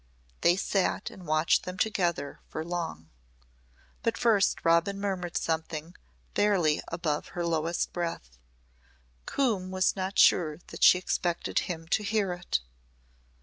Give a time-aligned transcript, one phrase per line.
[0.41, 3.11] They sat and watched them together for long.
[4.01, 5.93] But first Robin murmured something
[6.33, 8.39] barely above her lowest breath.
[9.27, 12.61] Coombe was not sure that she expected him to hear it.